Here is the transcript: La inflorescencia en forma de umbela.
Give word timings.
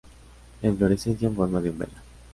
La 0.63 0.69
inflorescencia 0.69 1.27
en 1.27 1.35
forma 1.35 1.61
de 1.61 1.69
umbela. 1.69 2.01